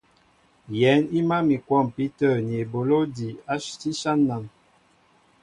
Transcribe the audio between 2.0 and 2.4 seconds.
tə̂